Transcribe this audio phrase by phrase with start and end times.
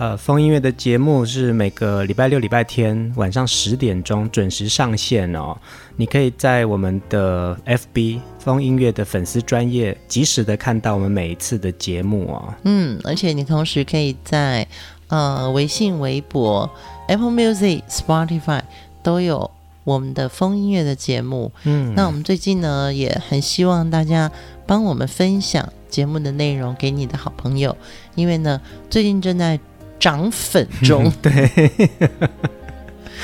[0.00, 5.54] 呃，风音乐的节目是每个礼拜六、礼拜天晚上十点钟准时上线哦。
[5.94, 12.54] 你可以在我们的 FB 风音乐的粉丝专业及时的看到我们每一次的节目哦。
[12.62, 14.66] 嗯，而且你同时可以在
[15.08, 16.70] 呃微信、微博、
[17.06, 18.62] Apple Music、Spotify
[19.02, 19.50] 都有
[19.84, 21.52] 我们的风音乐的节目。
[21.64, 24.32] 嗯，那我们最近呢也很希望大家
[24.66, 27.76] 帮我们分享节目的内容给你的好朋友，
[28.14, 29.60] 因为呢最近正在。
[30.00, 31.90] 涨粉中，嗯、 对，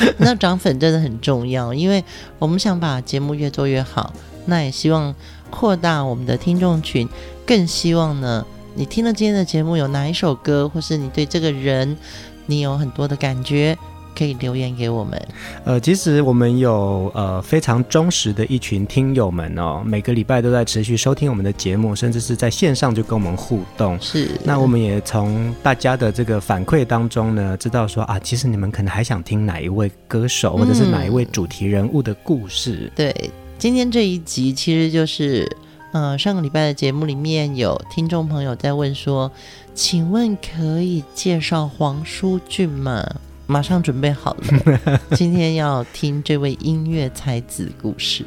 [0.19, 2.05] 那涨粉真的很重要，因为
[2.39, 4.13] 我们想把节目越做越好，
[4.45, 5.13] 那也希望
[5.51, 7.09] 扩大我们的听众群，
[7.47, 11.97] 更希望呢，你听了今天的节目有哪一首歌，或是你对这个人，
[12.45, 13.77] 你有很多的感觉。
[14.17, 15.29] 可以留言给我们。
[15.65, 24.01] 呃，其实我们有呃非常忠实的一群听友们哦，每个礼拜都在持续收听我们的节目，甚至是在线上就跟我们互动。
[24.01, 24.31] 是。
[24.43, 32.85] 那我们也从大家的这个反馈当中呢，知道说啊，其实你们可能还想听哪一位歌手，或者是哪一位主题人物的故事。
[32.87, 32.91] 嗯。
[32.97, 35.47] 对，今天这一集其实就是，
[35.93, 39.31] 呃，上个礼拜的节目里面有听众朋友在问说，
[39.75, 43.05] 请问可以介绍黄舒骏吗？
[43.49, 48.25] 马上准备好了， 今天要听这位音乐才子故事。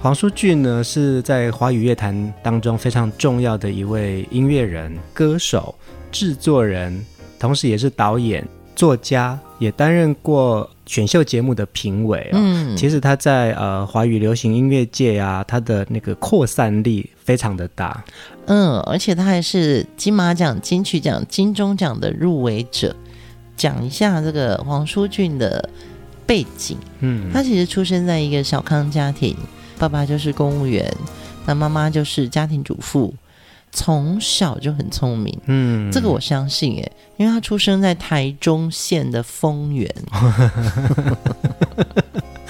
[0.00, 5.74] 黄舒骏呢，是在华语乐坛当中非常重要的一位音乐人、歌手、
[6.10, 7.04] 制作人，
[7.38, 12.30] 同时也是导演、作家，也担任过选秀节目的评委。
[12.32, 18.02] 嗯，其实他在呃华语流行音乐界啊，他的那个扩散力非常的大。
[18.46, 22.96] 嗯，而且他还是金马奖、金曲奖、金钟奖的入围者。
[23.56, 25.68] 讲一下这个黄淑俊的
[26.26, 26.76] 背景。
[27.00, 29.36] 嗯，他其实出生在一个小康家庭，
[29.78, 30.92] 爸爸就是公务员，
[31.46, 33.14] 那妈妈就是家庭主妇，
[33.72, 35.38] 从小就很聪明。
[35.46, 39.88] 嗯，这个我相信诶，因为他出生在台中县的丰原。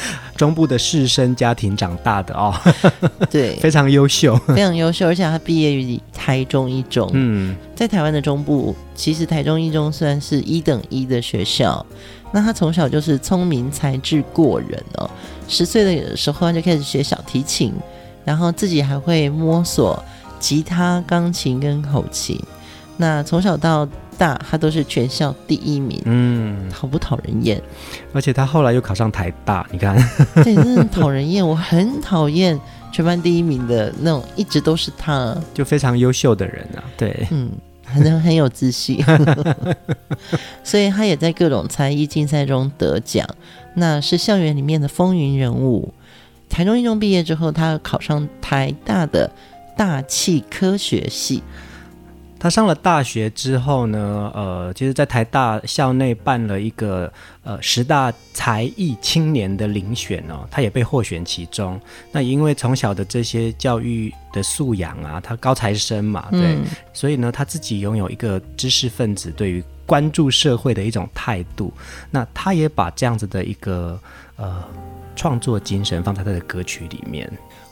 [0.36, 2.54] 中部的士绅家庭长大的哦，
[3.30, 7.08] 对， 非常优秀，非常优秀，而且他毕业于台中一中。
[7.12, 11.84] 嗯，在台湾的中部，其实台中一中算是一等一的学校。
[12.32, 15.08] 那他从小就是聪明才智过人哦，
[15.48, 17.72] 十岁的时候他就开始学小提琴，
[18.24, 20.02] 然后自己还会摸索
[20.40, 22.36] 吉他、钢琴跟口琴。
[22.96, 27.60] 那从小到大，他都是全校第一名，嗯，讨不讨人厌？
[28.12, 29.96] 而且他后来又考上台大，你看，
[30.44, 31.46] 对，真的讨人厌。
[31.46, 32.58] 我很讨厌
[32.92, 37.50] 全班第一名的那种，一直都是他，就非常优秀的人啊，对，嗯，
[37.84, 39.04] 很很有自信，
[40.62, 43.28] 所以他也在各种才艺竞赛中得奖，
[43.74, 45.92] 那是校园里面的风云人物。
[46.48, 49.28] 台中一中毕业之后，他考上台大的
[49.76, 51.42] 大气科学系。
[52.44, 57.10] 他上了大学之后呢，呃，其实，在台大校内办了一个
[57.42, 61.80] 呃十大才艺青年的遴选哦，他也被获选其中。
[62.12, 71.72] 那因为从小的这些教育的素养啊，他高材生嘛，对，嗯、所以呢，他自己拥有一个知识分子对于关注社会的一种态度。
[72.10, 73.98] 那他也把这样子的一个
[74.36, 74.62] 呃
[75.16, 77.26] 创作精神放在他的歌曲里面。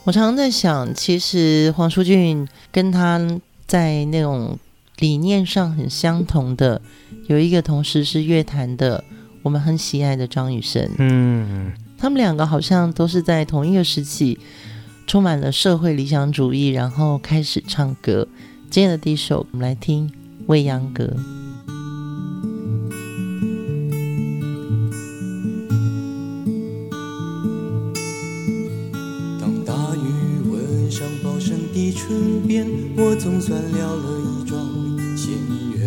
[0.04, 3.20] 我常常在想，其实黄舒骏跟他。
[3.64, 4.58] 在那种
[4.98, 6.80] 理念上很相同的，
[7.26, 9.02] 有一个同时是乐坛的，
[9.42, 10.88] 我们很喜爱的张雨生。
[10.98, 14.38] 嗯，他们两个好像都是在同一个时期，
[15.06, 18.28] 充满了社会理想主义，然后开始唱歌。
[18.70, 20.08] 今天的第一首，我们来听
[20.46, 21.04] 《未央歌》。
[32.02, 32.66] 唇边，
[32.96, 34.58] 我总算了了一桩
[35.16, 35.38] 心
[35.76, 35.80] 愿，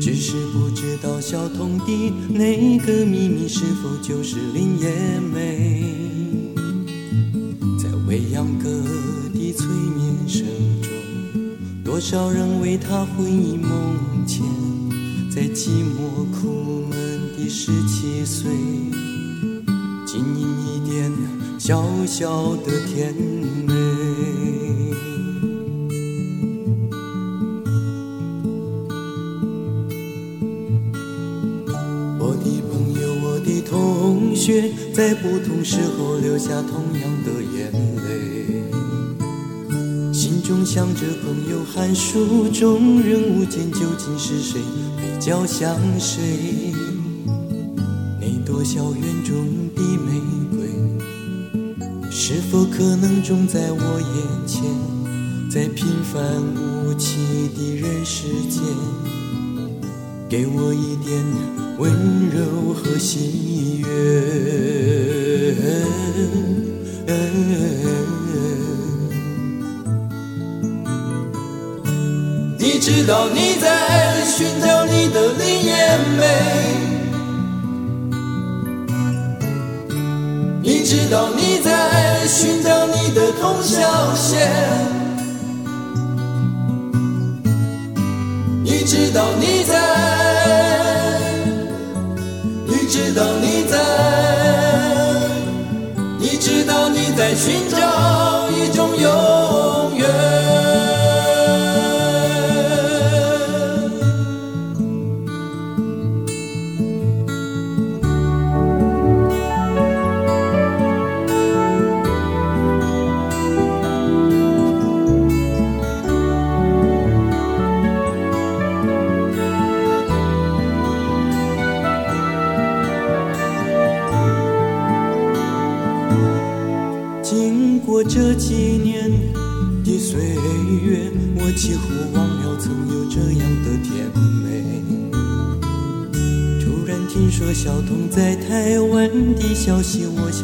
[0.00, 5.84] 只是不知道小童的那个秘密是否就是林叶梅。
[7.78, 8.70] 在未央歌
[9.34, 10.46] 的催眠声
[10.80, 10.90] 中，
[11.84, 14.42] 多少人为他魂萦梦牵，
[15.30, 18.50] 在寂寞苦闷的十七岁，
[20.06, 21.12] 经营一点
[21.66, 23.72] 小小的甜美。
[32.20, 38.62] 我的朋友，我的同学在不同时候流下同样的眼泪，
[40.12, 44.60] 心中想着朋友寒暑中人物间究竟是谁
[44.98, 46.74] 比较像谁？
[48.20, 49.13] 那朵校园
[52.54, 54.62] 否可能种在我眼前？
[55.50, 56.22] 在平凡
[56.54, 57.16] 无奇
[57.56, 58.62] 的人世间，
[60.28, 61.20] 给我一点
[61.78, 61.90] 温
[62.30, 63.88] 柔和喜悦。
[72.56, 76.22] 你知道你在寻找你的林叶梅，
[80.62, 81.93] 你知道你在
[82.26, 84.50] 寻找你的童小贤，
[88.62, 90.13] 你知道你在，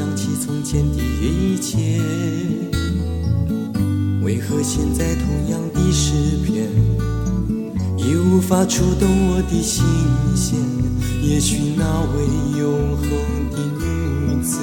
[0.00, 2.00] 想起从前的一切。
[4.22, 6.66] 为何现在同样的诗篇，
[7.98, 9.84] 已无法触动我的心
[10.34, 10.58] 弦？
[11.22, 12.24] 也许那位
[12.58, 13.10] 永恒
[13.50, 14.58] 的女子。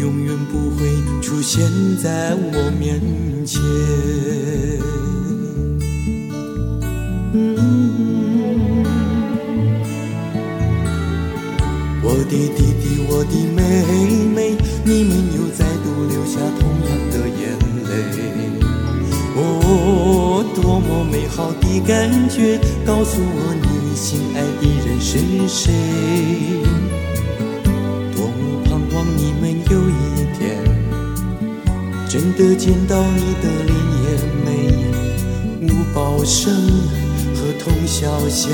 [0.00, 0.86] 永远不会
[1.20, 1.68] 出现
[2.00, 3.00] 在我面
[3.44, 3.60] 前。
[23.04, 25.72] 诉我你心爱的人是谁？
[28.14, 29.92] 多么盼望你们有一
[30.36, 30.38] 天
[32.08, 34.06] 真的见到你的林叶
[34.44, 34.46] 梅、
[35.68, 36.52] 吴宝生
[37.34, 38.50] 和童小贤，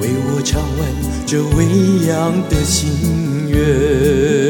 [0.00, 0.80] 为我唱完
[1.26, 1.66] 这未
[2.06, 2.14] 央
[2.48, 4.45] 的心愿。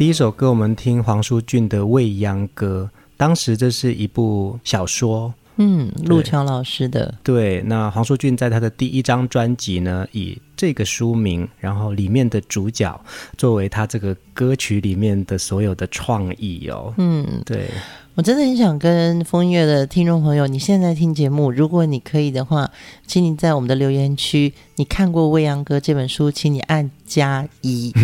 [0.00, 2.88] 第一首歌，我们听黄舒骏的《未央歌》。
[3.18, 7.14] 当时这是一部小说，嗯，陆桥老师的。
[7.22, 12.98] 对，那黄舒骏在他的第一张专辑呢，以这个书名，然后里面的主角
[13.36, 16.94] 作为他这个歌曲里面的所有的创意哦。
[16.96, 17.68] 嗯，对。
[18.16, 22.70] 我真的很想跟风月的听众朋友，你现在听节目，如果你可以的话，
[23.06, 27.94] 请你在我们的留言区，你看过《未央歌》这本书，请你按加一，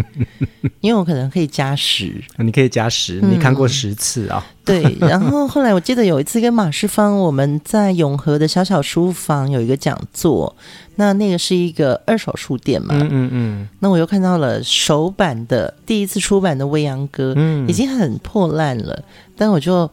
[0.80, 4.44] 因为我可能可以加十，你可以加十，你看过十次啊？
[4.46, 4.96] 嗯、对。
[5.00, 10.54] 然后后来我记得有一次跟马世芳，我们在永和的小小书房有一个讲座。
[10.96, 13.68] 那那个是一个二手书店嘛，嗯嗯嗯。
[13.78, 19.02] 那我又看到了首版的第一次出版的《未央歌》，嗯，已经很破烂了，
[19.40, 19.90] 但我就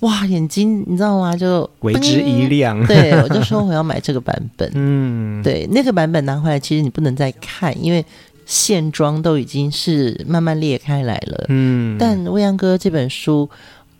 [0.00, 1.36] 哇，眼睛你知道吗？
[1.36, 2.84] 就为之一亮。
[2.86, 4.68] 对，我就说我要买这个版本。
[4.74, 8.04] 嗯，对，那个版本拿回来，其实你不能再看，因为
[8.44, 11.44] 线装都已经是慢慢裂开来了。
[11.48, 13.48] 嗯，但《未央哥》这本书，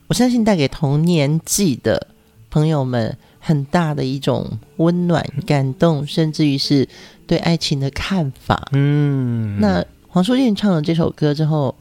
[0.09, 2.09] 我相信带给同年纪的
[2.51, 3.17] 朋友们。
[3.41, 6.87] 很大的一种温暖、感动，甚至于是
[7.27, 8.69] 对爱情的看法。
[8.73, 11.75] 嗯，那黄舒骏唱了这首歌之后，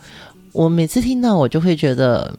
[0.53, 2.33] 我每次听到，我就会觉得，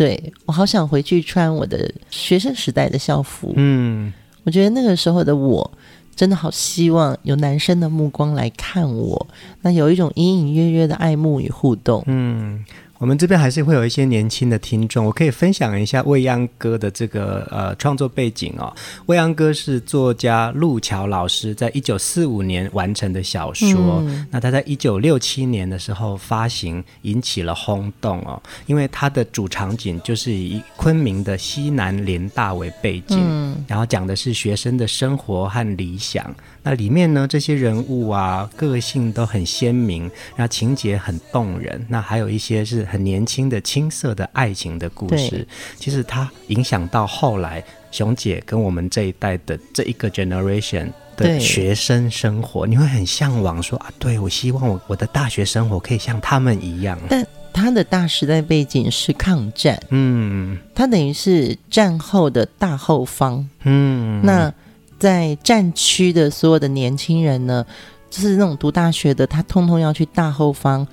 [0.00, 3.52] 对，我好想回去穿我的学生时代的校服。
[3.56, 4.10] 嗯，
[4.44, 5.70] 我觉得那个时候的我，
[6.16, 9.26] 真的好希望有男生的目光来看我，
[9.60, 12.02] 那有一种隐隐约约的爱慕与互动。
[12.06, 12.64] 嗯。
[13.00, 18.70] 我们这边还是会有一些年轻的听众，我可以分享一下《未央歌》的这个呃创作背景哦。
[19.06, 28.38] 《未央歌》是作家路桥老师在一九四五年完成的小说，嗯、那他在一九六七年的时候发行，引起了轰动哦。
[28.66, 36.30] 因为它的主场景就是以昆明的西南联大为背景，嗯、然后讲的是学生的生活和理想。
[36.62, 41.84] 那里面呢，这些人物啊，个性都很鲜明，那情节很动人。
[41.88, 45.46] 那还有一些是很年轻的青涩的爱情的故事。
[45.76, 56.98] 其实它影响到后来熊姐跟我们这一代的这一个 generation 的学生生活，你会很向往说啊，对，我希望我我的大学生活可以像他们一样。
[57.08, 64.52] 但他的大时代背景是抗战，嗯，他等于是战后的大后方，嗯，那。
[65.00, 67.66] 在战区的所有的年轻人呢，
[68.10, 70.86] 就是那种读大学的，他通通要去大后方，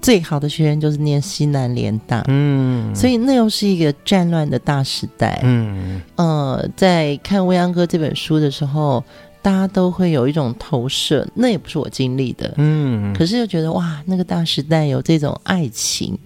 [0.00, 9.02] 最好的学生就是念西南联大，嗯，所以那又是一个战乱的大时代，嗯，呃，在看《未央哥》这本书的时候，
[9.42, 16.16] 大家都会有一种投射，那也不是我经历的，嗯，可是又觉得哇，那个大时代有这种爱情，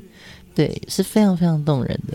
[0.54, 2.14] 对，是非常非常动人的。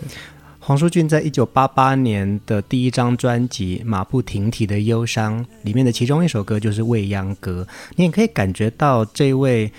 [0.70, 9.72] 黄舒骏在一九八八年的第一张专辑《马不停蹄的忧伤》里面的其中一首歌就是《未央歌》，你也可以感觉到这位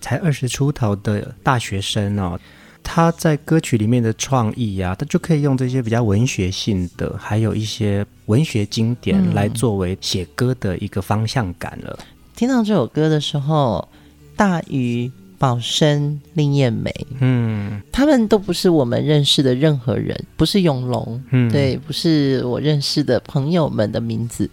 [0.00, 2.36] 才二十出头的大学生哦，
[2.82, 11.96] 他在歌曲里面的创意啊，他就可以用这些比较文学性的，还有一些文学经典来作为写歌的一个方向感了。
[12.34, 13.88] 听到这首歌的时候，
[14.34, 15.08] 大鱼。
[15.42, 24.48] 宝生、林燕梅，嗯，他们都不是我们认识的任何人，不是永龙，嗯，对，不是我认识的朋友们的名字。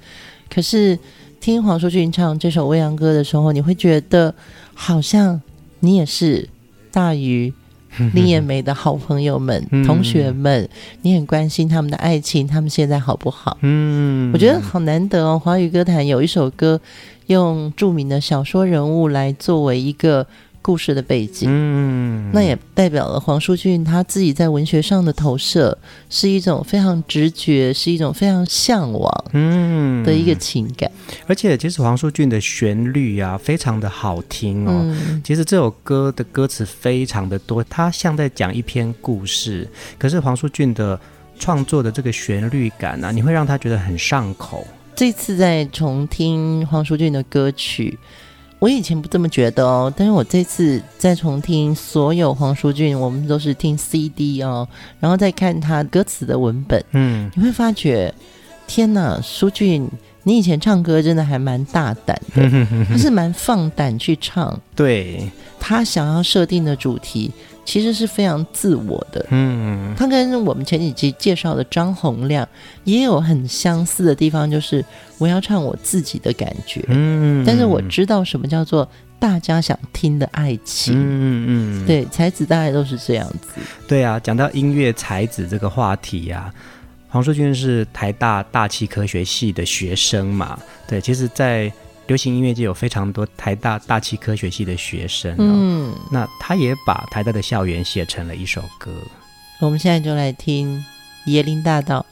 [0.50, 0.98] 可是
[1.40, 4.34] 听黄淑君唱这首《未央歌》的时候，你会觉得
[4.74, 5.40] 好像
[5.82, 6.50] 你也是
[6.92, 7.54] 大鱼、
[8.16, 10.68] 林燕梅的好朋友们、嗯、同学们，
[11.04, 13.56] 你很关心他们的爱情，他们现在好不好？
[13.62, 16.82] 嗯，我觉得好难得哦，华语歌坛有一首歌
[17.28, 20.26] 用著名的小说人物来作为一个。
[20.62, 25.78] 故事的背景，嗯，那也代表了黄舒俊他自己在文学上的投射，
[26.10, 30.92] 是一种非常直觉，是一种非常向往，嗯的一个情感。
[31.28, 34.72] 而且，其实黄舒俊的旋律啊，非常的好听哦。
[34.84, 39.68] 嗯、其实这首歌的歌词非常的多，它像在讲一篇故事。
[39.98, 41.00] 可是黄舒俊的
[41.40, 44.68] 创作的这个旋律感啊，你会让他觉得很上口。
[44.96, 47.98] 这次在重听黄舒俊的歌曲。
[48.60, 54.68] 我以前不这么觉得哦，但是我这次再重听所有黄舒骏，我们都是听 CD 哦，
[55.00, 58.14] 然后再看他歌词的文本，嗯，你会发觉，
[58.68, 59.88] 天哪，舒骏，
[60.24, 67.32] 你以前唱歌真的还蛮大胆的，他是蛮放胆去唱，对，他想要设定的主题。
[67.70, 72.48] 其实是非常自我的，嗯，他跟我们前几集介绍的张洪亮
[72.84, 74.84] 也有很相似的地方，就是
[75.20, 86.52] 我要唱我自己的感觉，嗯，但是我知道什么叫做大家想听的爱情，嗯嗯，对，才子大概都是这样子，对啊，讲到音乐才子这个话题呀，
[87.08, 90.58] 黄淑君是台大大气科学系的学生嘛，
[90.88, 91.72] 对，其实，在。
[92.10, 98.92] 流行音乐界有非常多台大大气科学系的学生、嗯，那他也把台大的校园写成了一首歌。
[99.62, 100.84] 我们现在就来听
[101.30, 102.04] 《椰林大道》。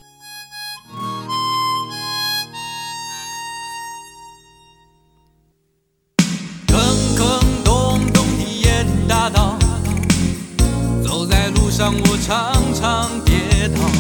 [6.67, 6.79] 坑
[7.15, 9.57] 坑洞洞的椰林大道，
[11.03, 13.96] 走在路上我常常跌倒。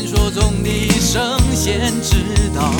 [0.00, 2.16] 传说中的圣贤之
[2.54, 2.72] 道。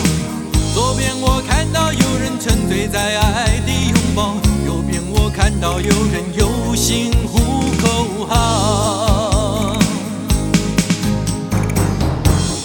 [0.73, 7.39] 左边我看到有人沉醉在爱的拥抱，右边我看到有人有心呼
[7.83, 9.77] 口号。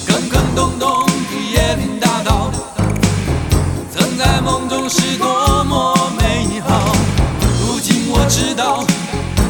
[0.06, 1.12] 坑坑洞洞的
[1.54, 2.50] 椰林大道，
[3.94, 6.96] 曾在梦中是多么美好。
[7.60, 8.86] 如今我知道，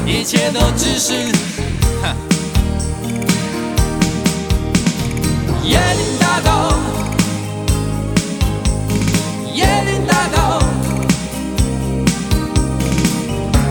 [0.04, 1.30] 一切都只是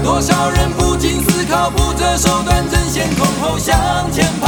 [0.04, 3.76] 多少人不经思考，不择手段，争先恐后向
[4.12, 4.48] 前跑。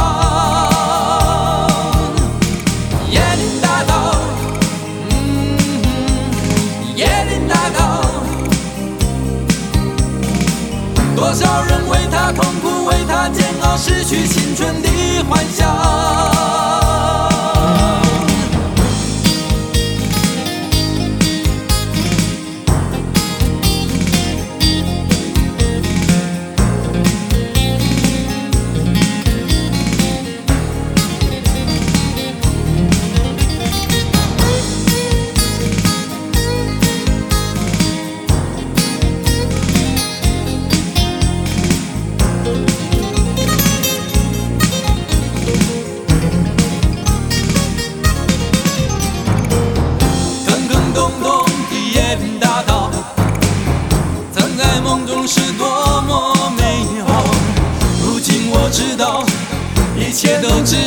[3.11, 4.15] 椰林大道，
[5.09, 5.57] 嗯，
[6.95, 8.01] 椰林大道。
[11.15, 14.87] 多少人为他痛苦，为他煎熬，失去青春的
[15.27, 15.43] 幻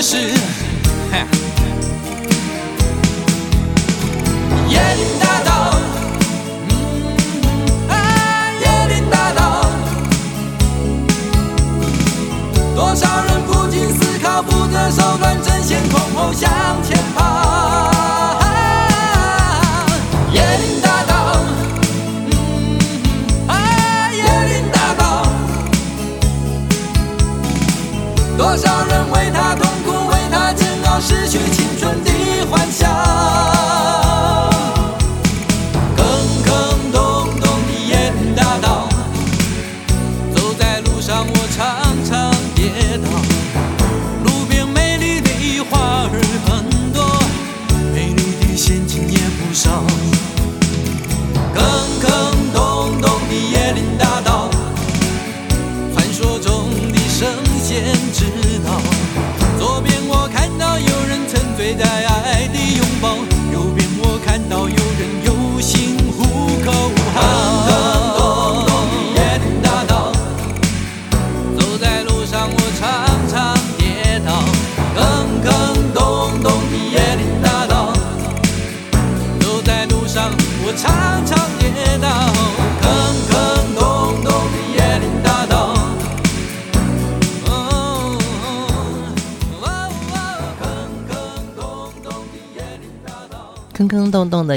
[0.03, 0.40] 想。
[0.40, 0.40] 坑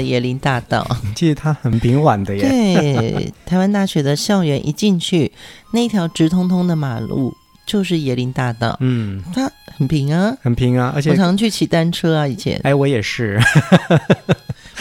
[0.04, 2.42] 椰林大道，其实它很平缓的耶。
[2.42, 5.32] 对，台湾大学的校园一进去，
[5.72, 7.34] 那一条直通通的马路
[7.66, 8.76] 就是椰林大道。
[8.80, 12.60] 嗯，它很平啊，很平啊，而且我常去骑单车啊，以前。
[12.62, 13.40] 哎，我也是。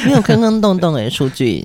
[0.05, 1.63] 没有坑坑洞洞哎，数据。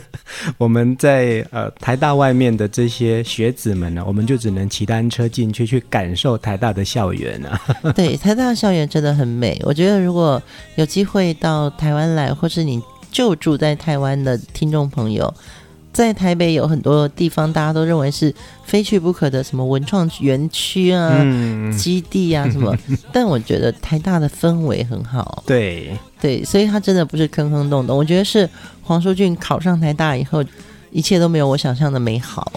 [0.56, 7.60] 我们在呃台大外面的这些学子们呢，我们就只能骑单车进去，去感受台大的校园啊。
[7.94, 9.60] 对，台大的校园真的很美。
[9.62, 10.42] 我觉得如果
[10.76, 12.82] 有机会到台湾来，或是你
[13.16, 15.32] 就住在台湾的听众朋友。
[15.90, 18.34] 在台北有很多地方，大家都认为是
[18.66, 22.76] 非去不可的，什么文创园区啊、嗯、基地啊什么。
[23.10, 27.96] 但我觉得台大的氛围很好，对对，所以它真的不是坑坑洞洞。
[27.96, 28.46] 我觉得是
[28.82, 30.44] 黄淑俊考上台大以后。
[30.96, 32.50] 一切都没有我想象的美好。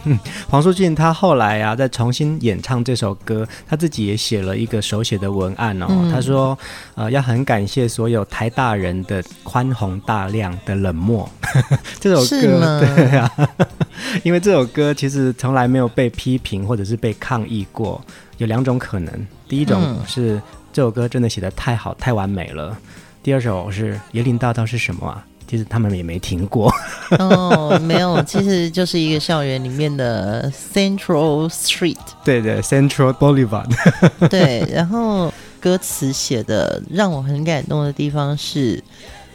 [0.50, 5.86] 黄舒骏他后来啊，在重新演唱这首歌，他自己也写了一个手写的文案哦。
[5.88, 6.56] 嗯、他说，
[6.94, 11.26] 呃，要很感谢所有台大人的宽宏大量的冷漠。
[11.98, 13.32] 这首歌，对啊，
[14.22, 17.98] 因为这首歌其实从来没有被批评或者是被抗议过。
[18.36, 20.38] 有两种可能，第一种是
[20.70, 22.76] 这首歌真的写的太好、太完美了；
[23.22, 25.24] 第二首是椰林大道是什么啊？
[25.46, 26.72] 其实他们也没听过
[27.18, 33.70] 哦，没有，其实就是一个校园里面的 Central Street，对对，Central Boulevard，
[34.28, 35.32] 对，然后。
[35.58, 38.80] 歌词写的让我很感动的地方是：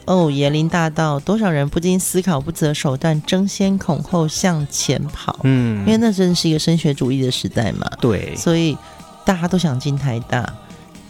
[0.06, 5.38] 哦，椰林大道，多少人不经思考、不择手段，争先恐后向前跑。
[5.44, 7.86] 嗯，因为那真的是一个升学主义的时代嘛。
[8.00, 8.78] 对，所以
[9.26, 10.48] 大家都想进台大。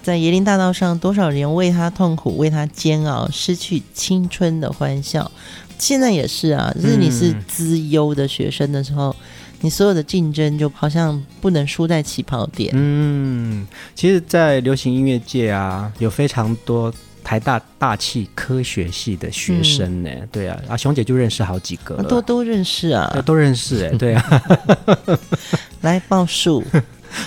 [0.04, 5.30] 在椰林大道上，多少人为他痛苦，为他煎熬，失去青春的欢笑。
[5.78, 9.16] 现在也是啊，就是你是资优的学生的时候，嗯、
[9.62, 12.72] 你所有的竞争就好像不能输在起跑点。
[12.76, 20.10] 嗯，其实，在流行音乐界啊，有非常多台大大气科学系的学生呢。
[20.12, 24.42] 嗯、对啊，啊，熊姐就认识好几个，都都认识啊，都认识哎，对啊，
[25.82, 26.64] 来报数。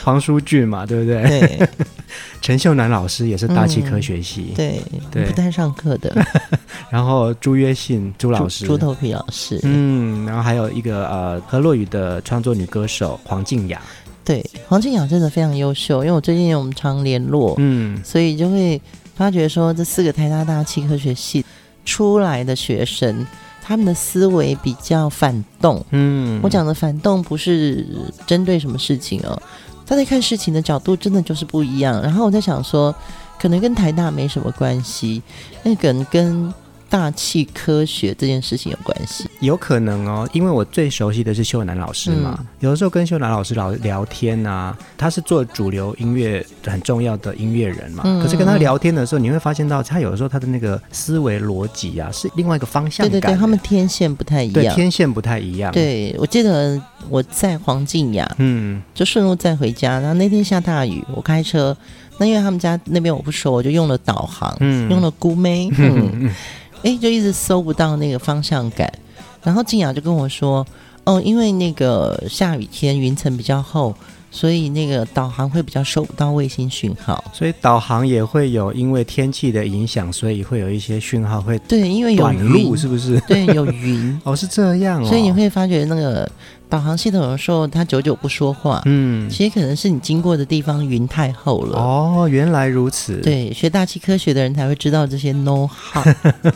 [0.05, 1.23] 黄书俊嘛，对不对？
[1.23, 1.69] 对，
[2.41, 6.15] 陈秀楠老师也是大气科学系，嗯、对对，不太上课的。
[6.91, 13.81] 然后朱约信朱老师，猪头皮老师，嗯，然后还有一个呃何洛雨的创作女歌手黄静雅，
[14.25, 18.81] 对，黄静雅真的非常优秀，因为我最近我们常联络，嗯，所以就会
[19.15, 21.45] 发觉说这四个台大大气科学系
[21.85, 23.27] 出来的学生。
[23.67, 27.87] 他们的思维比较反动，嗯，我讲的反动不是
[28.27, 29.43] 针对什么事情哦，
[29.87, 32.03] 他在看事情的角度真的就是不一样。
[32.03, 32.95] 然后我在想说，
[33.39, 35.23] 可能跟台大没什么关系，
[35.63, 36.53] 那可能跟。
[36.95, 42.37] 大气科学这件事情有关系，有可能哦，因为我最熟悉的是秀楠老师嘛。
[42.39, 48.05] 嗯、有的时候跟秀楠老师聊聊天啊，他是做主流音乐很重要的音乐人嘛。
[48.07, 53.05] 嗯、可是跟他聊天的时候，你会发现到他有的时候他的那个思维逻辑啊，是另外一个方向。
[53.05, 54.55] 对对对，他们天线不太一样。
[54.55, 55.73] 对，天线不太一样。
[55.73, 56.81] 对，我记得
[57.11, 61.77] 我在黄静雅，嗯，就顺路再回家，然后那天下大雨，我开车，
[62.19, 66.31] 那因为他们家那边我不熟，我就用了导航，嗯，用了 Google 嗯。
[66.85, 68.93] 哎，就一直搜不到那个方向感，
[69.43, 70.65] 然后静雅就跟我说
[71.05, 73.95] ：“哦，因为那个下雨天云层比较厚，
[74.31, 83.19] 所以那个导航会比较收不到卫星讯号，所以导航也会有因为天气的影响，所以会有一些讯号会对，因为有云，是不是？
[83.27, 86.31] 对，有云哦，是这样哦，所以你会发觉那个
[86.75, 96.03] 导航系统有时候它久久不说话，嗯，其实可能是你经过的地方云太厚了哦，原来如此，对，学大气科学的人才会知道这些 know how。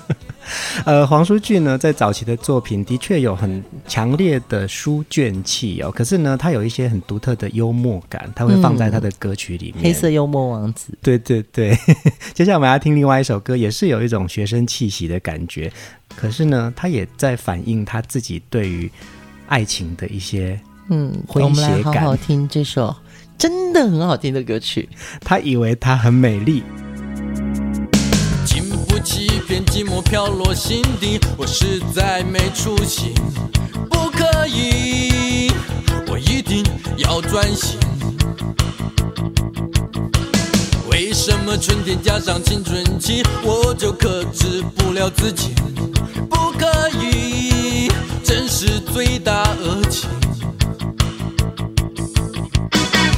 [0.85, 9.83] 呃，黄舒骏呢，在早期的作品的确有很强烈的书卷气哦，可是呢，他有一些很独特的幽默感，他会放在他的歌曲里面。
[9.83, 11.79] 嗯、黑色幽默王子，对对对。
[12.35, 15.71] 接下来我们要听另外一首歌，也是有一种学生气息的感觉，
[16.17, 18.91] 可是呢，他也在反映他自己对于
[19.49, 20.59] 爱情的一些
[20.91, 22.17] 嗯诙谐感。
[22.19, 22.95] 听这首
[23.37, 24.89] 真的很好听的歌曲。
[25.21, 26.63] 他以为他很美丽。
[28.45, 33.13] 经不起一片寂寞飘落心底，我实在没出息，
[33.91, 35.51] 不可以，
[36.09, 36.65] 我一定
[36.97, 37.79] 要专心。
[40.99, 45.55] 为什么春天加上青春期，我就克制不了自己？
[46.29, 47.89] 不可以，
[48.25, 50.09] 真是罪大恶极。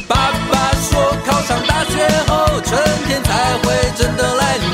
[0.06, 4.68] 爸爸说考上大学后，春天才会真的来临。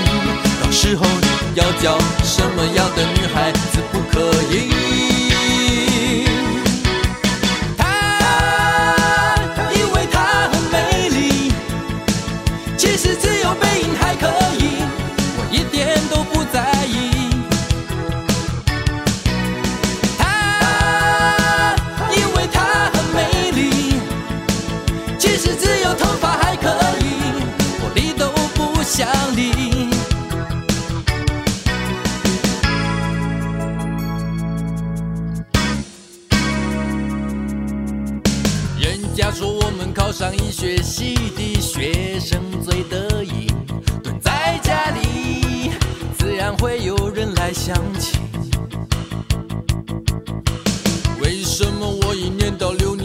[0.60, 1.06] 到时候
[1.54, 3.52] 要交什么样的女孩
[29.06, 29.88] 家里，
[38.80, 43.46] 人家说我们考上医学系的学生最得意，
[44.02, 45.70] 蹲在家里，
[46.18, 48.20] 自然会有人来相亲。
[51.20, 52.95] 为什么我一念到六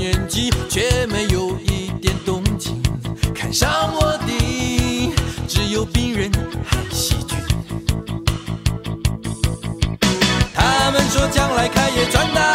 [11.30, 12.51] 将来开业赚大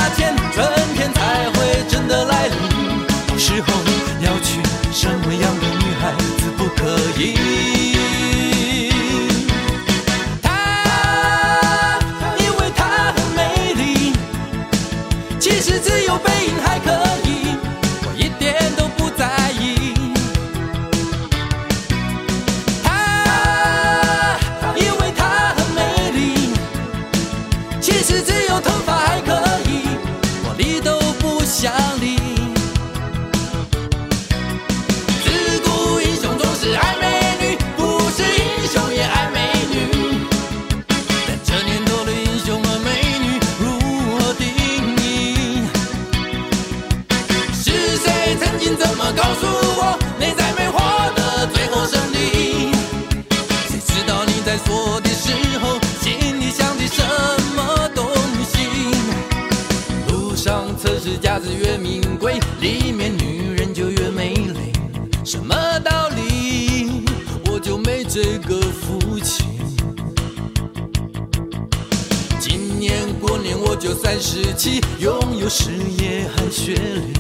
[74.16, 77.12] 三十七，拥有事业和学历。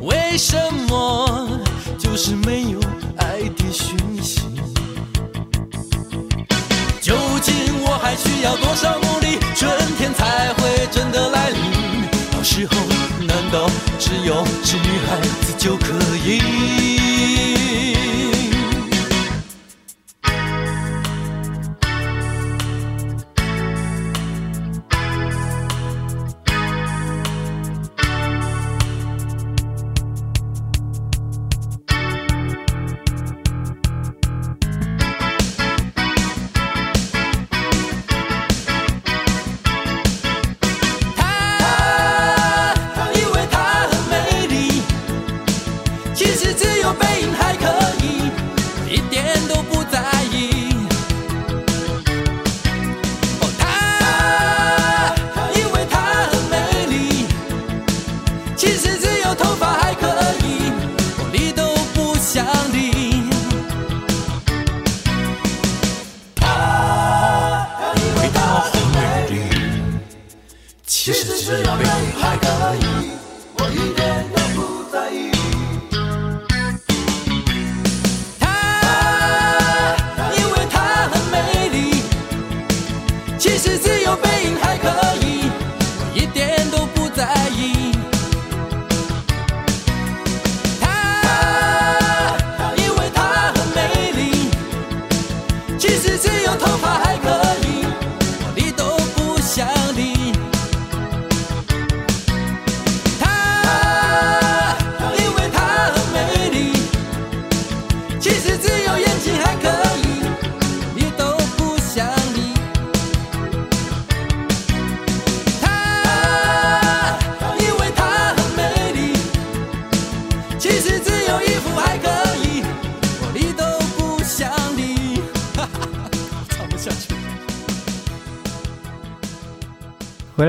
[0.00, 0.56] 为什
[0.88, 1.60] 么
[1.96, 2.80] 就是没有
[3.18, 4.40] 爱的讯息？
[7.00, 12.10] 究竟我还需要多少努力，春天才会真的来临？
[12.32, 12.76] 到时候
[13.20, 13.70] 难道
[14.00, 15.94] 只有是女孩子就可
[16.26, 16.40] 以？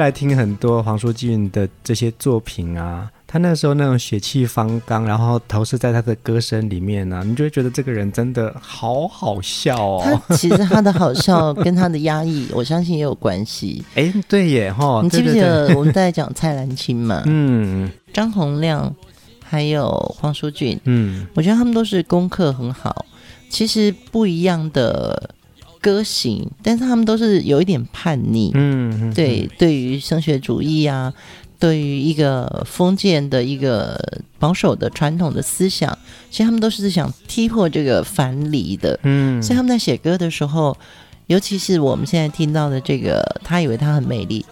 [0.05, 10.21] 来听很多黄舒俊的这些作品啊，他那时候那种血气方刚，然后投射在他的歌声里面呢、啊，你就会觉得这个人真的好好笑哦。
[10.27, 13.83] 他其实他的好笑跟他的压抑，我相信也有关系。
[13.95, 17.23] 哎，对耶哈，你记不记得我们在讲蔡澜清嘛？
[17.25, 18.95] 嗯，张洪亮
[19.43, 19.89] 还有
[20.19, 23.07] 黄淑俊，嗯，我觉得他们都是功课很好。
[23.49, 25.31] 其实不一样的。
[25.85, 31.13] 歌行，但是他们都是有一点叛逆，嗯，对，对于升学主义啊，
[31.59, 33.95] 对于一个封建的一个
[34.39, 35.95] 保守的传统的思想，
[36.31, 40.75] 其实他们都是想踢破这个樊篱的，嗯，所以他们在写歌的时候，
[41.27, 44.43] 尤其是我们现在听到的这个，他以为他很美丽。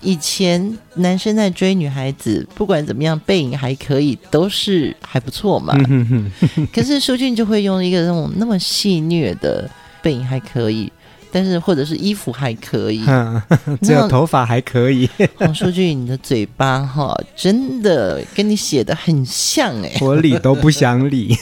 [0.00, 5.78] 以前男生在追女孩子，不管怎么样，背影还可以，都是还不错嘛。
[6.74, 9.70] 可是舒俊就会用一个那种那么戏谑的。
[10.02, 10.90] 背影还可以，
[11.30, 13.40] 但是或者是衣服还可以，嗯、
[13.80, 15.08] 只有头发还可以。
[15.36, 21.34] 黄淑俊，你的嘴巴哈，真的跟你写的很像哎，我理都不想理。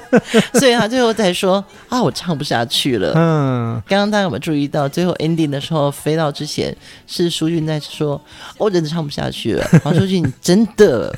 [0.54, 3.12] 所以他最后才说啊，我唱不下去了。
[3.16, 6.74] 嗯，刚刚大家有没有注意到，最后 ending 的时候飞到之前
[7.06, 8.20] 是淑俊在说，
[8.58, 9.66] 我真的唱不下去了。
[9.82, 11.12] 黄淑俊，你真的。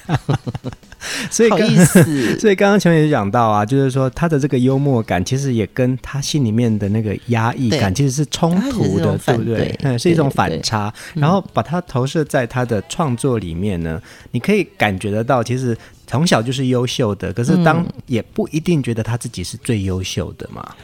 [1.31, 2.03] 所以刚，好意思，
[2.41, 9.79] 所以刚刚琼姐讲到啊，就是说他的这个幽默感，其实也跟他心里面的那个压抑感其实是冲突的，对不对？
[9.83, 10.93] 嗯，是一种反差。
[11.15, 20.75] 然后把它投射在他的创作里面呢，你可以感觉得到，其实从小就是优秀的，可是当也不一定觉得他自己是最优秀的嘛。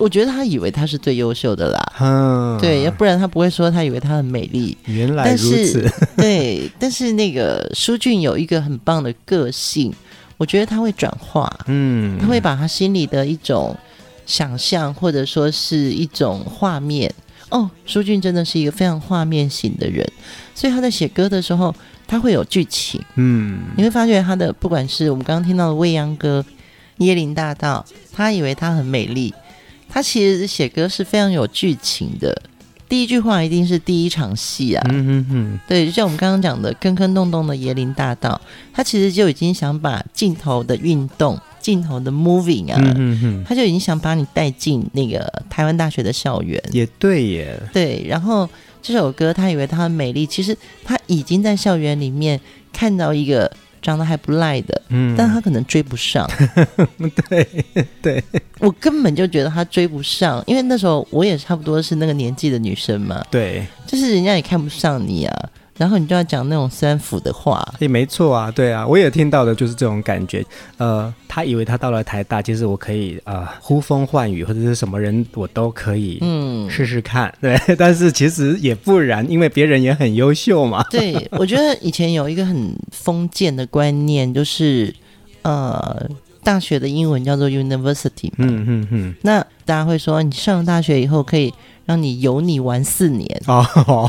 [0.00, 4.74] 我觉得他以为他是最优秀的啦，嗯，对，要不然他不会说他以为他很美丽。
[4.86, 5.86] 原来如此，
[6.16, 6.70] 对。
[6.78, 9.92] 但是那个舒俊有一个很棒的个性，
[10.38, 13.76] 我觉得他会转化，嗯，他会把他心里的一种
[14.24, 17.12] 想象或者说是一种画面。
[17.50, 20.10] 哦，舒俊真的是一个非常画面型的人，
[20.54, 21.74] 所以他在写歌的时候，
[22.06, 26.42] 他会有剧情，嗯，你会发觉他的不管是我们刚刚听到的《未央歌》
[27.06, 29.34] 《椰林大道》，他以为他很美丽。
[29.90, 32.42] 他其实写歌是非常有剧情的，
[32.88, 34.86] 第一句话一定是第一场戏啊。
[34.88, 38.40] 嗯嗯嗯，对，就像我们刚刚讲的，坑坑洞洞的椰林大道，
[38.72, 46.62] 他其实就已经想把镜头的运动、镜头的 moving 啊，嗯嗯嗯，他就已经想把你带进那个台湾大学的校园。
[46.72, 47.60] 也对耶。
[47.72, 48.48] 对，然后
[48.80, 52.40] 这首歌，他以为他很美丽，其实他已经在校园里面
[52.72, 53.50] 看到一个。
[53.82, 56.28] 长得还不赖的，嗯，但他可能追不上。
[57.28, 57.46] 对
[58.02, 58.24] 对，
[58.58, 63.24] 我根本就觉得他追不上，因为那时候我也差不多是那个年纪的女生嘛。
[63.30, 65.50] 对，就是人家也看不上你啊。
[65.80, 70.44] 然后你就要讲那种三府的话，也没错啊，对啊，我也听到的就是这种感觉。
[70.76, 77.58] 呃，他以为他到了台大，其实我可以呃呼风唤雨或者是什么人我都可以嗯试试看，对。
[77.78, 80.84] 但是其实也不然，因为别人也很优秀嘛。
[80.92, 84.94] 对，我觉得以前有一个很封建的观念，就是
[85.40, 86.06] 呃
[86.44, 88.40] 大学的英文叫做 university 嘛。
[88.40, 89.14] 嗯嗯嗯。
[89.22, 91.50] 那大家会说，你上了大学以后可以
[91.86, 94.06] 让你有你玩四年哦。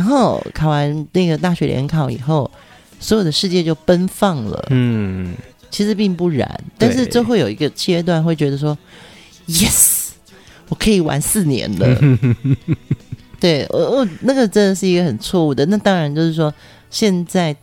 [0.00, 2.50] 然后考完那个大学联考以后，
[2.98, 4.66] 所有的世界就奔放了。
[4.70, 5.34] 嗯，
[5.70, 8.76] 其实并不然，但是就会有一个阶段会觉得说
[9.46, 10.12] ，yes，
[10.70, 11.86] 我可以玩四年了。
[13.38, 15.66] 对，我我那个真的是一个很错误的。
[15.66, 16.50] 那当然就是说，
[16.88, 17.54] 现在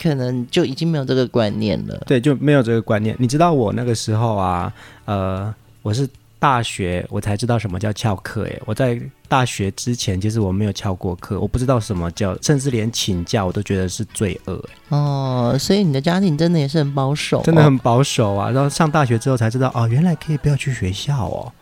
[0.00, 2.00] 可能就已经没有这个观念了。
[2.06, 3.16] 对，就没有这个观念。
[3.18, 4.72] 你知道我那个时候啊，
[5.06, 6.08] 呃，我是。
[6.40, 15.54] 大学我才知道什么叫翘课诶，我在大学之前其实我没有翘过课，我不知道什么叫，甚至连请假我都觉得是罪恶哦。
[15.60, 18.50] 所以你的家庭真的也是很保守，真的很保守啊。
[18.50, 21.52] 然后上大学之后才知道哦，原来可以不要去学校哦。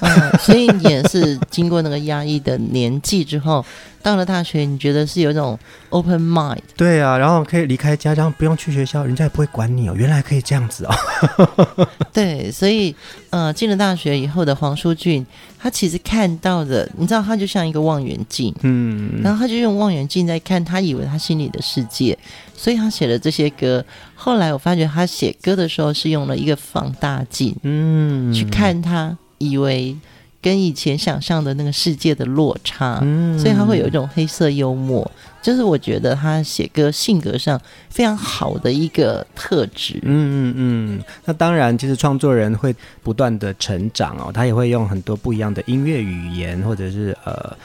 [0.00, 3.64] 嗯，所以你也是经过那个压抑的年纪之后，
[4.02, 6.58] 到了大学，你觉得是有一种 open mind？
[6.76, 9.94] 对啊，然后可以离开家乡，不用去学校，人家也不会管你哦。
[9.96, 11.88] 原来可以这样子哦。
[12.12, 12.94] 对，所以
[13.30, 15.24] 呃，进了大学以后的黄淑俊，
[15.58, 22.16] 他其实看到的，你知道，他就像一个望远镜，嗯，然后他就用望远镜在看他以为他心里的世界，
[22.54, 23.82] 所以他写了这些歌。
[24.14, 29.16] 后来我发觉他写歌的时候是用了一个放大镜，嗯，去看他。
[29.38, 29.96] 以为
[30.40, 39.98] 跟以前想象的那个世界的落差，嗯，所以他会有一种黑色幽默，就是我觉得他写歌性格上非常好的一个特质。
[40.02, 41.04] 嗯嗯嗯。
[41.24, 47.56] 那当然，其实创作人会不断的成长哦，他也会用很多不一样的音乐语言或者是呃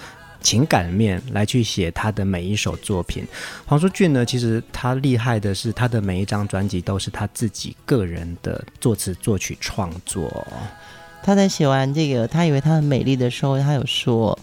[0.41, 3.27] 情感面来去写他的每一首作品。
[3.65, 10.47] 黄舒骏呢，其实他厉害的是他的每一张专辑都是他自己个人的作词作曲创作。
[11.23, 14.38] 他在写完这个，他以为他很美丽的时候，他有说：“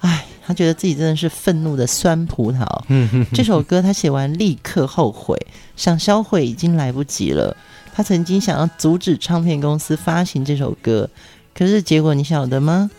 [0.00, 2.66] 哎，他觉得自己真的是愤怒的酸葡萄。
[3.32, 5.38] ”这首歌他写完立刻后悔，
[5.76, 7.56] 想销毁已经来不及了。
[7.92, 11.08] 他曾经想要阻止唱片公司发行这首歌，
[11.54, 12.90] 可是结果你晓得吗？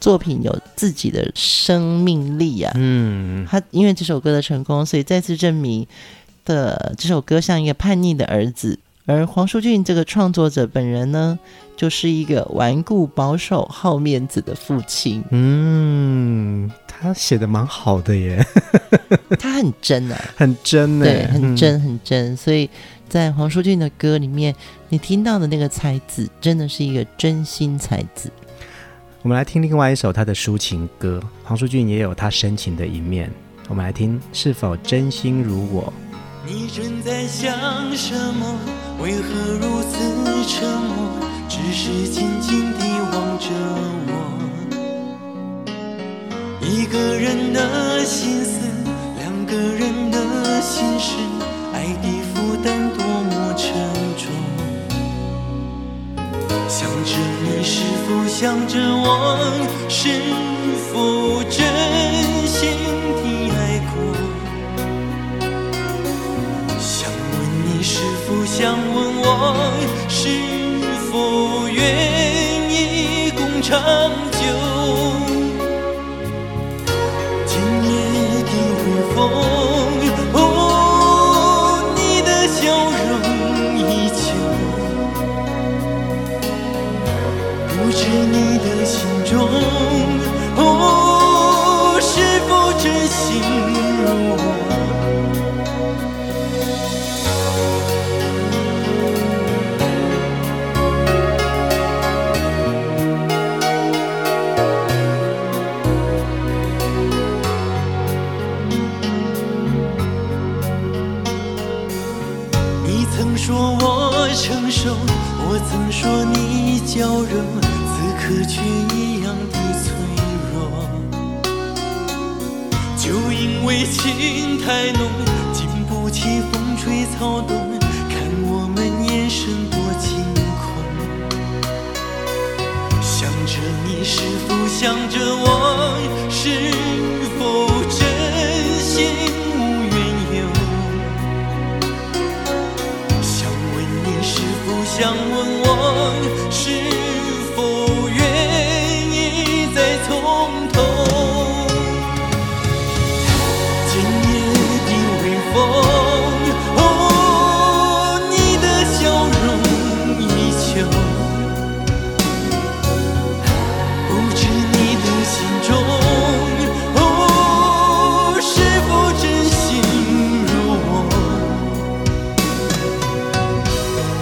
[0.00, 2.70] 作品有自己的生命力啊！
[2.74, 5.86] 嗯，他因为这首歌的成功，所以再次证明
[6.44, 8.78] 的这首歌像一个叛逆的儿子。
[9.06, 11.38] 而黄淑俊这个创作者本人呢，
[11.76, 15.22] 就是一个顽固、保守、好面子的父亲。
[15.30, 18.44] 嗯，他写的蛮好的耶，
[19.38, 22.32] 他很真啊，很真呢，对，很真，很真。
[22.32, 22.68] 嗯、所以
[23.08, 24.54] 在黄舒骏的歌里面，
[24.88, 28.30] 你听到的那个才子，真的是一个真心才子。
[29.22, 33.30] 我们来听另外一首他的抒情歌，黄舒骏也有他深情的一面。
[33.68, 35.92] 我们来听，是否真心如我？
[36.46, 38.58] 你正在想什么？
[39.02, 39.28] 为何
[39.60, 39.96] 如此
[40.46, 41.08] 沉默？
[41.48, 43.48] 只是静静地望着
[44.06, 44.12] 我。
[46.60, 48.60] 一个人的心思，
[49.18, 51.16] 两个人的心事，
[51.72, 53.72] 爱的负担多么沉
[54.18, 54.30] 重。
[56.68, 59.38] 想着你是否想着我，
[59.88, 60.10] 是
[60.92, 61.64] 否真
[62.46, 63.03] 心？
[68.46, 69.56] 想问我
[70.06, 70.28] 是
[71.10, 74.12] 否愿意共长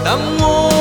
[0.05, 0.72] 当我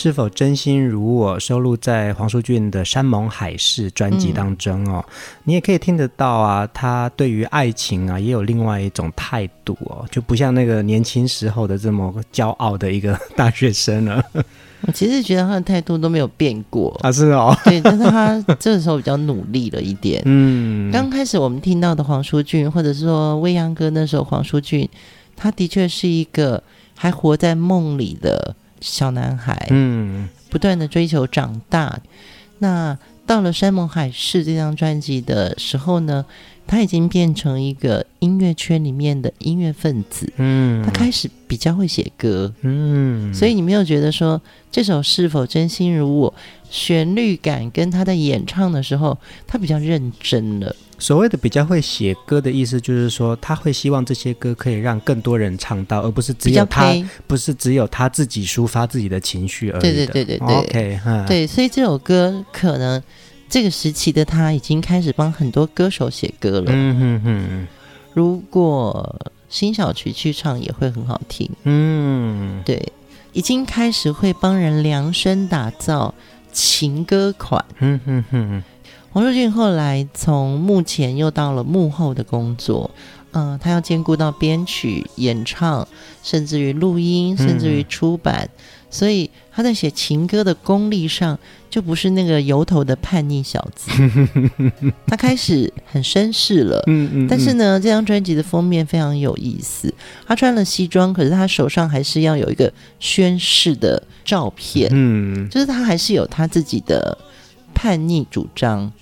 [0.00, 1.38] 是否真心如我？
[1.38, 5.04] 收录在黄舒骏的《山盟海誓》专辑当中哦。
[5.06, 5.12] 嗯、
[5.44, 14.24] 你也可以听得到啊，他对于爱情啊也有另外一种态度哦，就不像那个年轻时候的这么骄傲的一个大学生了。
[14.88, 20.22] 我其实觉得他的态度都没有变过啊，是哦， 对，但是他这个时候比较努力了一点。
[20.24, 24.88] 嗯，刚开始我们听到的黄舒骏，或者是说未央哥那时候黄舒骏，
[25.36, 26.62] 他的确是一个
[26.96, 28.56] 还活在梦里的。
[28.80, 32.00] 小男孩，嗯，不断的追求长大。
[32.58, 36.24] 那到了《山盟海誓》这张专辑的时候呢，
[36.70, 44.40] 他已经变成一个音乐圈里面的音乐分子，嗯，他开始比较会写歌，嗯，所以你没有觉得说
[44.70, 46.32] 这首是否真心如我，
[46.70, 49.18] 旋律感跟他在演唱的时候，
[49.48, 50.76] 他比较认真了。
[50.96, 56.94] 所谓的比较会写歌的意思，就是说他会希望这些歌可以让更多人唱到，而不是只有他，
[57.26, 59.80] 不是只有他自己抒发自己的情绪而已。
[59.80, 63.02] 对对对对对，OK，对，所以这首歌可能
[63.50, 66.66] 这个时期的他已经开始帮很多歌手写歌了。
[66.68, 67.66] 嗯哼哼，
[68.14, 71.50] 如果辛晓琪去唱也会很好听。
[71.64, 72.92] 嗯，对，
[73.32, 76.14] 已经开始会帮人量身打造
[76.52, 77.64] 情歌款。
[77.80, 78.62] 嗯哼哼。
[79.12, 82.88] 黄舒骏后来从幕前又到了幕后的工作，
[83.32, 85.88] 嗯、呃，他要兼顾到编曲、演唱，
[86.22, 88.50] 甚至于录音，甚至于出版，嗯、
[88.88, 91.36] 所以他在写情歌的功力上
[91.70, 93.90] 就不是那个油头的叛逆小子，
[95.06, 96.82] 他开始很绅士了。
[96.88, 97.26] 嗯嗯。
[97.28, 99.94] 但是呢，这张专辑的封面非常有意思，
[100.26, 107.16] 他穿了西装，可是他手上还是要有一个宣誓的照片，嗯，就是他还是有他自己的
[107.72, 108.92] 叛逆主张。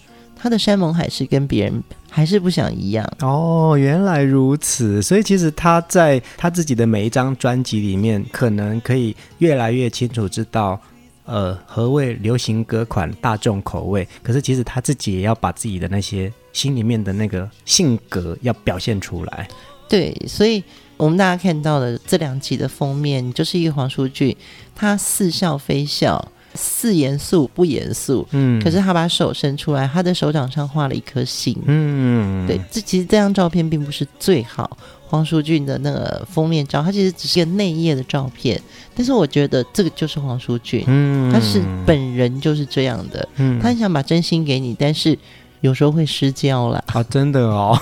[0.40, 5.02] 他的山盟海誓跟别人还是不想一样哦，原来如此。
[5.02, 10.80] 所以其实他在他自己的每一张专辑里面，可能可以越来越清楚知道，
[11.28, 14.08] 呃，何谓流行歌款、大众口味。
[14.22, 19.46] 可是其实他自己也要把自己的那些心里面的那个性格要表现出来。
[19.88, 20.64] 对，所以
[20.96, 24.34] 我们大家看到的这两集的封面，就是一个黄书俊，
[24.74, 26.32] 他似笑非笑。
[26.54, 34.76] 似严肃不严肃，嗯，可是他把手伸出来，他的手掌上画了一颗心，嗯，对，这其实这张照片并不是最好，
[35.08, 38.60] 黄淑俊的那个封面照，它其实只是一个内页的照片，
[38.94, 45.18] 但是我觉得这个就是黄淑俊，嗯，他是本人就是这样的，嗯，他很想把真心给你，但是
[45.62, 46.84] 有时候会失焦了。
[46.88, 47.76] 啊，真的哦。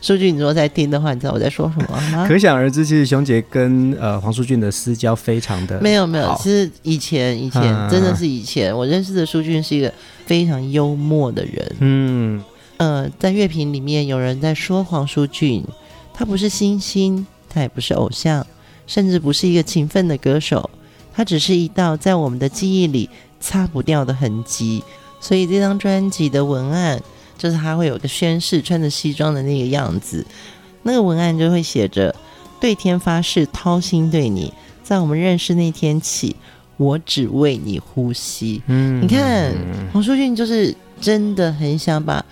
[0.00, 2.26] 淑俊，你如果在听的话，你知道我在说什么吗？
[2.28, 6.36] 可想而知，其实熊姐跟呃黄淑俊的私交非常的没有没有。
[6.38, 9.92] 其实以前以前、嗯、真的是以前，我认识的淑俊是一个
[10.26, 11.76] 非常幽默的人。
[11.80, 12.44] 嗯
[12.76, 15.64] 呃，在乐评里面有人在说黄书俊，
[16.12, 18.46] 他不是星星，他也不是偶像，
[18.86, 20.70] 甚至不是一个勤奋的歌手，
[21.12, 23.08] 他只是一道在我们的记忆里
[23.40, 24.82] 擦不掉的痕迹。
[25.20, 27.00] 所以这张专辑的文案。
[27.36, 30.24] 就是他会有个宣誓，穿着西装的那个样子，
[30.84, 32.14] 那个文案就会写着
[32.60, 34.54] “对天发誓，掏心对你，
[34.84, 36.36] 在我们认识那天起，
[36.76, 39.52] 我只为你呼吸。”嗯，你看
[39.92, 42.24] 黄书俊就是真的很想把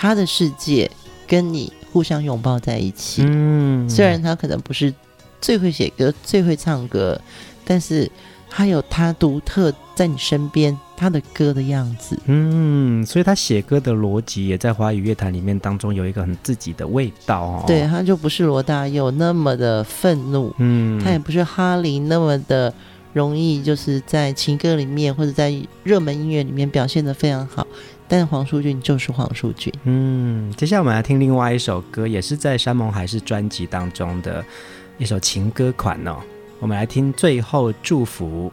[0.00, 0.88] 他的世界
[1.26, 3.24] 跟你互相拥抱在一起。
[3.26, 4.94] 嗯，虽然他可能不是
[5.40, 7.20] 最会写歌、最会唱歌，
[7.64, 8.08] 但是
[8.48, 10.78] 他有他独特在你身边。
[11.00, 17.64] 他的歌的样子，嗯，所以他写歌的逻辑也在华语乐坛里面当中有一个很自己的味道哦。
[17.68, 22.74] 对，他就不是罗大佑那么的愤怒，嗯，他也不是哈林那么的
[23.12, 27.64] 容易，就是在情歌里面或者在热门音乐里面表现的非常好。
[28.08, 30.50] 但黄淑俊就是黄淑俊，嗯。
[30.56, 34.42] 接下来我们来听另外一首歌，也是在山盟海誓专辑当中的
[34.96, 36.16] 一首情歌款哦。
[36.58, 38.50] 我们来听《最后祝福》。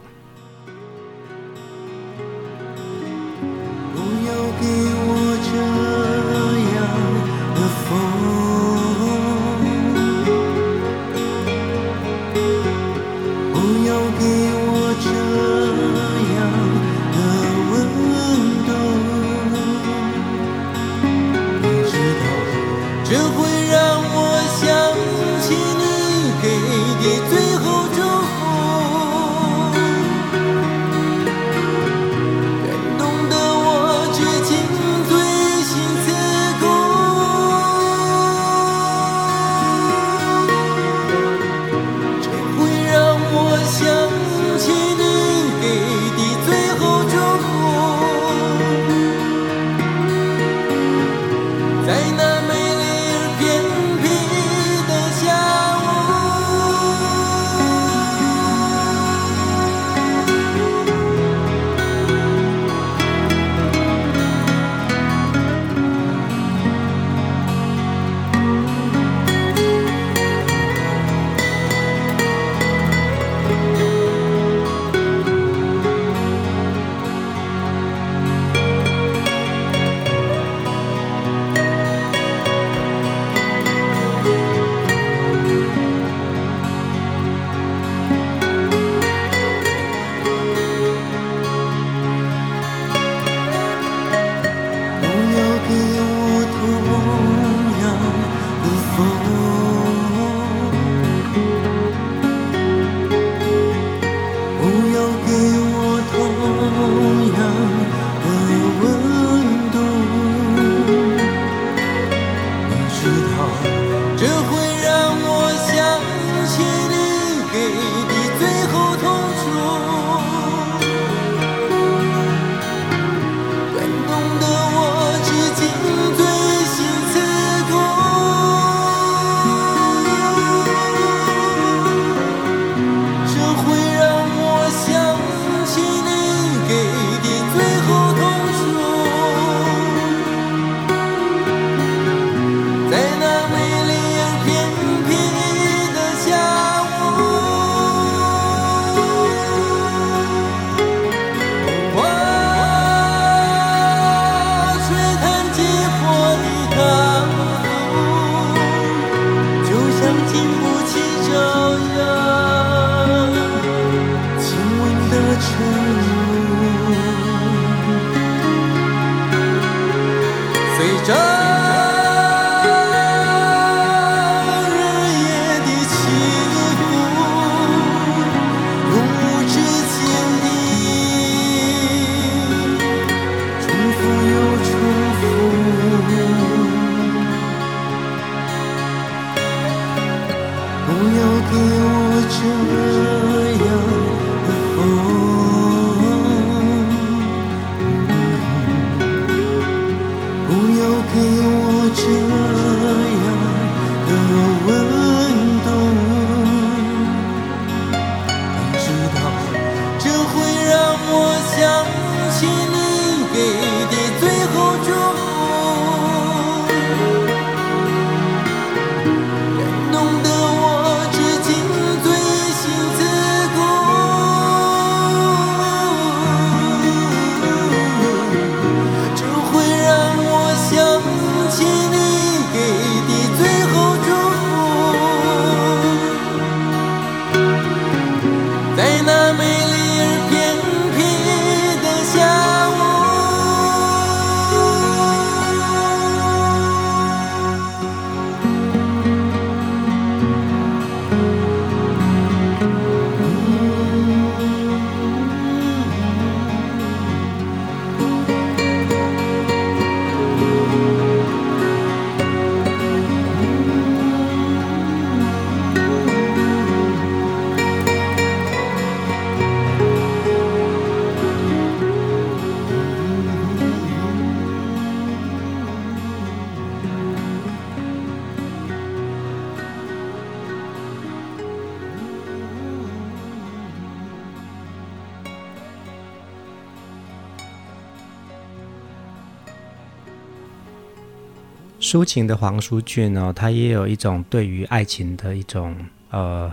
[291.86, 295.76] 抒情的黄舒骏哦，他也有一种对于爱情的一种
[296.10, 296.52] 呃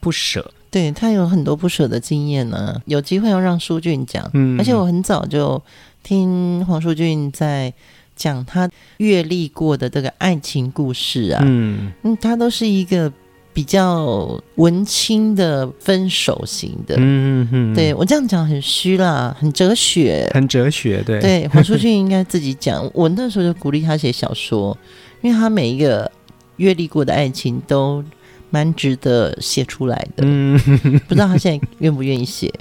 [0.00, 0.52] 不舍。
[0.70, 2.82] 对，他有很多不舍的经验呢。
[2.86, 5.62] 有机会要让舒俊讲，嗯，而且我很早就
[6.02, 7.72] 听黄舒俊在
[8.16, 13.12] 讲他阅历过的这个爱情故事啊，嗯嗯，他都是一个。
[13.54, 21.46] 比较文青的分手型的，嗯嗯，对我这样讲很虚啦，很哲学，很哲学，对对。
[21.46, 24.76] 黄淑俊应该自己讲，我那时候就鼓励他写小说，
[25.22, 26.10] 因为他每一个
[26.56, 28.02] 阅历过的爱情都
[28.50, 30.24] 蛮值得写出来的。
[30.26, 30.58] 嗯，
[31.06, 32.52] 不知道他现在愿不愿意写？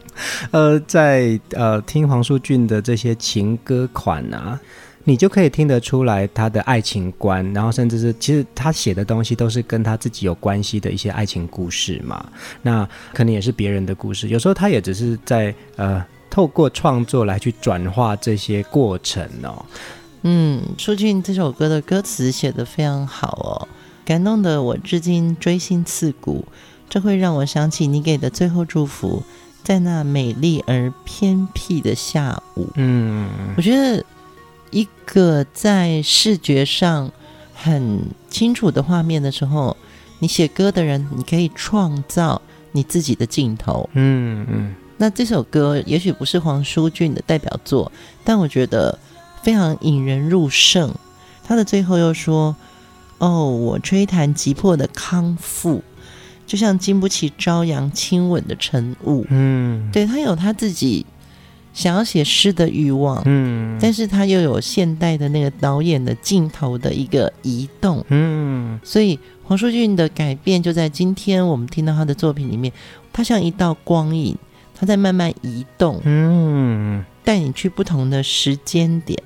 [0.51, 4.59] 呃，在呃听黄舒骏的这些情歌款啊。
[5.05, 12.25] 你就可以听得出来他的爱情观，然后甚至是其实他写的东西都是跟他自己有关系的一些爱情故事嘛。
[12.61, 19.65] 那可能也是别人的故事，有时候他也只是在呃透过创作来去转化这些过程哦。
[20.21, 23.67] 嗯，舒俊这首歌的歌词写得非常好哦，
[24.05, 26.45] 感动的我至今锥心刺骨。
[26.89, 29.21] 这会让我想起你给的最后祝福，
[29.63, 32.69] 在那美丽而偏僻的下午。
[32.75, 34.01] 嗯，我觉得。
[34.73, 37.11] 一个在视觉上
[37.53, 39.77] 很清楚的画面的时候，
[40.17, 43.87] 你写歌的人，你可以创造你自己的镜头。
[43.93, 44.75] 嗯嗯。
[44.97, 47.91] 那这首歌也许不是黄舒骏的代表作，
[48.23, 48.97] 但我觉得
[49.43, 50.93] 非常引人入胜。
[51.45, 52.55] 他的最后又说
[53.19, 55.83] ：“哦，我吹弹急迫的康复，
[56.47, 61.05] 就像经不起朝阳亲吻的晨雾。”嗯，对，他有他自己。
[61.73, 72.71] 想要写诗的欲望，嗯，但是他又有现代的那个导演的镜头的一个移动，嗯，所以黄舒骏的改变就在今天我们听到他的作品里面，
[73.11, 74.37] 他像一道光影，
[74.75, 79.21] 他在慢慢移动，嗯，带你去不同的时间点。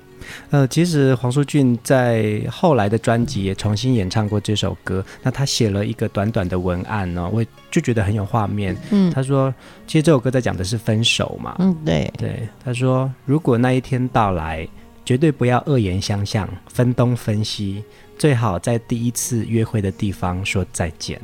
[0.50, 5.04] 呃，其实黄舒骏在后来的专辑也重新演唱过这首歌。
[5.24, 8.76] 那他写了一个短短的文案呢，我就觉得很有画面。
[8.92, 9.54] 嗯，他说，
[9.86, 11.56] 其实这首歌在讲的是分手嘛。
[11.60, 12.48] 嗯，对对。
[12.64, 14.68] 他说，如果那一天到来，
[15.06, 17.84] 绝对不要恶言相向，分东分西，
[18.18, 21.20] 最好在第一次约会的地方说再见。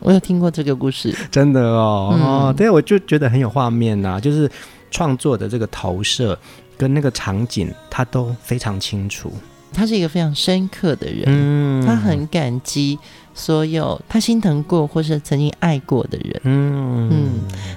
[0.00, 2.14] 我有听过这个故事， 真的哦。
[2.14, 4.50] 嗯、哦，对，我就觉得很有画面呐、啊，就是
[4.90, 6.38] 创作的这个投射。
[6.78, 9.30] 跟那个场景，他都非常清楚。
[9.70, 12.98] 他是一个非常深刻的人，嗯，他很感激
[13.34, 17.30] 所有他心疼过或是曾经爱过的人，嗯嗯。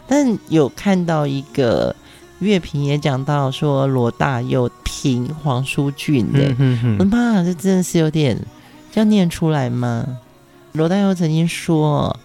[0.08, 1.94] 但有看到一个
[2.40, 6.56] 乐评也讲到说，罗大佑评黄舒骏的，
[6.98, 8.40] 我的妈，这真的是有点
[8.94, 10.06] 要念出来吗？
[10.72, 12.18] 罗大佑曾经说，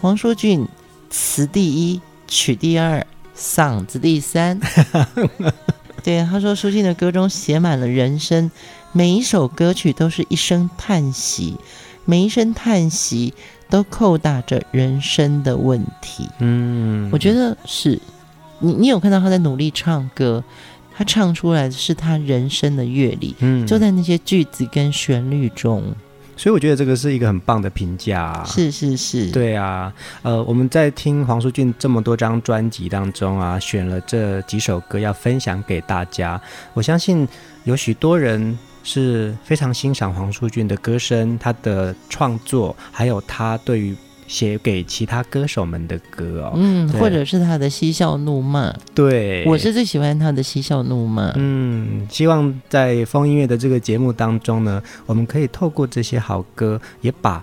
[0.00, 0.66] 黄舒骏
[1.10, 3.06] 词第一，曲第二，
[3.36, 4.58] 嗓子第三。
[6.02, 8.50] 对，他说，舒骏的歌中写满了人生，
[8.92, 11.56] 每一首歌曲都是一声叹息，
[12.04, 13.34] 每一声叹息
[13.68, 16.28] 都扣打着人生的问题。
[16.38, 18.00] 嗯，我觉得是
[18.58, 20.42] 你，你有看到他在努力唱歌，
[20.94, 25.94] 他唱出来的是他人生的阅历，嗯，就在那些句子跟旋律中。
[26.40, 36.40] 所以我觉得这个是一个很棒的评价啊，是是是，对啊，呃，我们在听黄舒骏这么多张专辑当中啊，选了这几首歌要分享给大家。
[36.72, 37.28] 我相信
[37.64, 43.94] 有许多人是非常欣赏黄舒骏的歌声，他的创作，还有他对于。
[44.30, 51.32] 写给其他歌手们的歌哦，嗯，或者是他的嬉笑怒骂，对，我是最喜欢他的嬉笑怒骂。
[51.34, 57.42] 嗯，希望在风音乐的这个节目当中呢，我们可以透过这些好歌，也把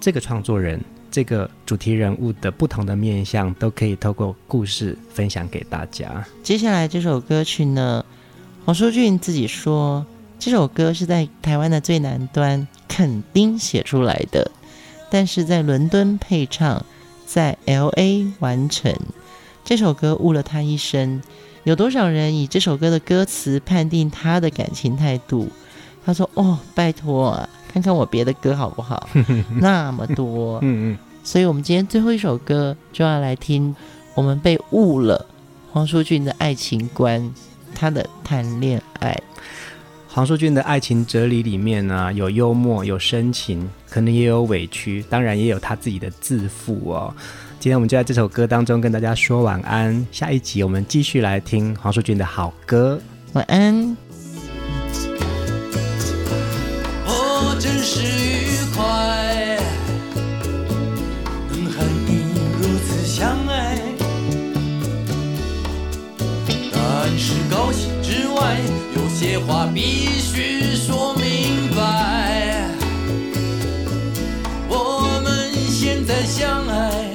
[0.00, 6.24] 这个创作人、这个主题人物的不同的面相，都可以透过故事分享给大家。
[6.44, 8.04] 接下来这首歌曲呢，
[8.64, 10.06] 黄舒俊自己说，
[10.38, 14.48] 这首歌是在台湾的最南端垦丁写出来的。
[15.12, 16.82] 但是在伦敦配唱，
[17.26, 18.26] 在 L.A.
[18.38, 18.90] 完成
[19.62, 21.20] 这首歌，误了他一生。
[21.64, 25.50] 有多少人以这首歌的歌词判定他的感情态度？
[26.06, 29.06] 他说：“哦，拜托啊，看看我别的歌好不好？
[29.60, 30.98] 那么多。”嗯嗯。
[31.22, 33.76] 所以，我们今天最后一首歌就要来听
[34.14, 35.26] 我们被误了
[35.70, 37.32] 黄舒骏的爱情观，
[37.74, 39.22] 他的谈恋爱。
[40.14, 47.14] 黄舒骏的爱情哲理里面呢、啊，有幽默，有深情，可能也有委屈，当然也有他自己的自负哦。
[47.58, 53.00] 今天我们就在这首歌当中跟大家说晚安，下一集我们继续来听黄舒骏的好歌。
[53.32, 53.96] 晚安。
[57.06, 59.58] 哦，真是愉快，
[61.48, 62.26] 能和你
[62.60, 63.78] 如此相爱，
[66.70, 68.60] 但是高兴之外。
[69.22, 72.66] 些话必须说明白。
[74.68, 77.11] 我们现在相爱